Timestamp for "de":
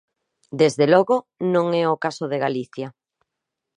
2.31-2.41